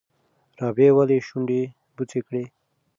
[0.59, 1.59] رابعې ولې شونډه
[1.95, 2.43] بوڅه کړه؟